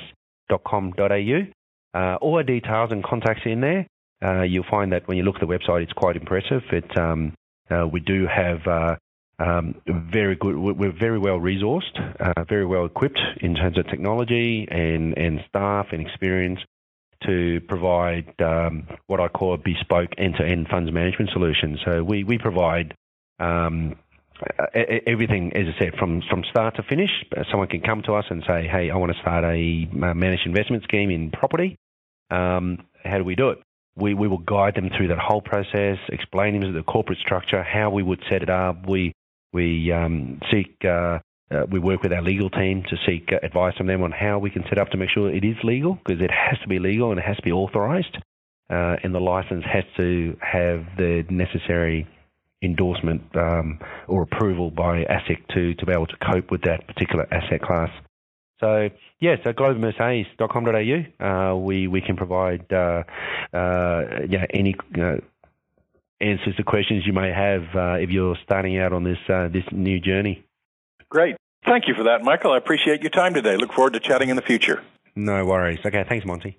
dot 0.48 0.64
com 0.64 0.92
dot 0.92 1.12
au. 1.12 1.46
Uh, 1.92 2.14
all 2.22 2.36
our 2.36 2.44
details 2.44 2.92
and 2.92 3.04
contacts 3.04 3.42
in 3.44 3.60
there. 3.60 3.86
Uh, 4.24 4.40
you'll 4.42 4.64
find 4.70 4.92
that 4.92 5.06
when 5.06 5.18
you 5.18 5.22
look 5.22 5.36
at 5.36 5.42
the 5.42 5.46
website, 5.46 5.82
it's 5.82 5.92
quite 5.92 6.16
impressive. 6.16 6.62
It, 6.72 6.98
um, 6.98 7.34
uh, 7.70 7.86
we 7.86 8.00
do 8.00 8.26
have 8.26 8.66
uh, 8.66 8.96
um, 9.38 9.74
very 9.86 10.36
good. 10.36 10.56
We're 10.56 10.92
very 10.92 11.18
well 11.18 11.38
resourced, 11.38 11.98
uh, 12.20 12.44
very 12.44 12.66
well 12.66 12.84
equipped 12.84 13.20
in 13.40 13.54
terms 13.54 13.78
of 13.78 13.86
technology 13.88 14.68
and 14.70 15.16
and 15.16 15.40
staff 15.48 15.86
and 15.92 16.06
experience 16.06 16.60
to 17.26 17.60
provide 17.68 18.34
um, 18.40 18.86
what 19.06 19.20
I 19.20 19.28
call 19.28 19.56
bespoke 19.56 20.10
end-to-end 20.16 20.68
funds 20.68 20.90
management 20.92 21.30
solution. 21.32 21.78
So 21.84 22.02
we 22.04 22.24
we 22.24 22.38
provide. 22.38 22.94
Um, 23.38 23.96
everything, 25.06 25.52
as 25.54 25.66
I 25.74 25.78
said, 25.78 25.94
from 25.98 26.22
from 26.30 26.44
start 26.50 26.76
to 26.76 26.82
finish. 26.82 27.10
Someone 27.50 27.68
can 27.68 27.82
come 27.82 28.02
to 28.06 28.14
us 28.14 28.24
and 28.30 28.42
say, 28.46 28.66
"Hey, 28.66 28.90
I 28.90 28.96
want 28.96 29.12
to 29.12 29.18
start 29.20 29.44
a 29.44 29.86
managed 29.92 30.46
investment 30.46 30.82
scheme 30.84 31.10
in 31.10 31.30
property. 31.30 31.76
Um, 32.30 32.86
how 33.04 33.18
do 33.18 33.24
we 33.24 33.34
do 33.34 33.50
it?" 33.50 33.58
We, 33.96 34.14
we 34.14 34.28
will 34.28 34.38
guide 34.38 34.74
them 34.76 34.90
through 34.96 35.08
that 35.08 35.18
whole 35.18 35.42
process, 35.42 35.98
explain 36.08 36.58
them 36.58 36.72
the 36.72 36.82
corporate 36.82 37.18
structure, 37.18 37.62
how 37.62 37.90
we 37.90 38.02
would 38.02 38.20
set 38.30 38.42
it 38.42 38.50
up. 38.50 38.88
We 38.88 39.12
we 39.52 39.90
um, 39.92 40.40
seek 40.50 40.76
uh, 40.84 41.18
uh, 41.50 41.66
we 41.70 41.80
work 41.80 42.02
with 42.02 42.12
our 42.12 42.22
legal 42.22 42.48
team 42.50 42.84
to 42.88 42.96
seek 43.06 43.30
uh, 43.32 43.44
advice 43.44 43.76
from 43.76 43.88
them 43.88 44.02
on 44.02 44.12
how 44.12 44.38
we 44.38 44.50
can 44.50 44.62
set 44.68 44.78
up 44.78 44.90
to 44.90 44.96
make 44.96 45.10
sure 45.10 45.34
it 45.34 45.44
is 45.44 45.56
legal 45.64 45.98
because 46.04 46.22
it 46.22 46.30
has 46.30 46.58
to 46.60 46.68
be 46.68 46.78
legal 46.78 47.10
and 47.10 47.18
it 47.18 47.24
has 47.26 47.36
to 47.36 47.42
be 47.42 47.50
authorised, 47.50 48.16
uh, 48.70 48.96
and 49.02 49.14
the 49.14 49.20
license 49.20 49.64
has 49.64 49.84
to 49.96 50.36
have 50.40 50.84
the 50.96 51.24
necessary 51.28 52.06
endorsement 52.62 53.22
um, 53.34 53.80
or 54.06 54.22
approval 54.22 54.70
by 54.70 55.04
ASIC 55.04 55.46
to 55.54 55.74
to 55.74 55.86
be 55.86 55.92
able 55.92 56.06
to 56.06 56.16
cope 56.30 56.50
with 56.50 56.62
that 56.62 56.86
particular 56.86 57.26
asset 57.32 57.60
class. 57.62 57.90
So 58.60 58.90
yeah, 59.20 59.36
so 59.42 59.52
globalmerces.com.au, 59.52 61.26
uh, 61.26 61.56
we 61.56 61.88
we 61.88 62.00
can 62.00 62.16
provide 62.16 62.70
uh, 62.72 63.02
uh, 63.52 64.02
yeah 64.28 64.46
any 64.50 64.76
uh, 64.96 65.16
answers 66.20 66.56
to 66.56 66.62
questions 66.62 67.06
you 67.06 67.12
may 67.12 67.32
have 67.32 67.62
uh, 67.74 67.94
if 67.98 68.10
you're 68.10 68.36
starting 68.44 68.78
out 68.78 68.92
on 68.92 69.04
this 69.04 69.18
uh, 69.28 69.48
this 69.48 69.64
new 69.72 69.98
journey. 69.98 70.44
Great, 71.08 71.36
thank 71.64 71.88
you 71.88 71.94
for 71.94 72.04
that, 72.04 72.22
Michael. 72.22 72.52
I 72.52 72.58
appreciate 72.58 73.00
your 73.00 73.10
time 73.10 73.34
today. 73.34 73.56
Look 73.56 73.72
forward 73.72 73.94
to 73.94 74.00
chatting 74.00 74.28
in 74.28 74.36
the 74.36 74.42
future. 74.42 74.82
No 75.16 75.44
worries. 75.44 75.80
Okay, 75.84 76.04
thanks, 76.08 76.24
Monty. 76.24 76.56